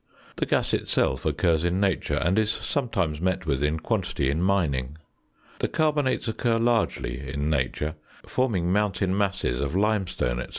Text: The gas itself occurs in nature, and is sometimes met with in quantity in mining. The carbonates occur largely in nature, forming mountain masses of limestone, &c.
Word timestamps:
The 0.37 0.47
gas 0.47 0.73
itself 0.73 1.27
occurs 1.27 1.63
in 1.63 1.79
nature, 1.79 2.15
and 2.15 2.39
is 2.39 2.49
sometimes 2.49 3.21
met 3.21 3.45
with 3.45 3.61
in 3.61 3.79
quantity 3.79 4.31
in 4.31 4.41
mining. 4.41 4.97
The 5.59 5.67
carbonates 5.67 6.27
occur 6.27 6.57
largely 6.57 7.31
in 7.31 7.51
nature, 7.51 7.93
forming 8.25 8.73
mountain 8.73 9.15
masses 9.15 9.59
of 9.61 9.75
limestone, 9.75 10.39
&c. 10.39 10.47